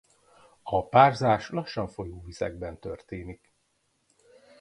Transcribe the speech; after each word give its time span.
A 0.63 0.87
párzás 0.89 1.49
lassan 1.49 1.87
folyó 1.87 2.21
vizekben 2.21 2.79
történik. 2.79 3.53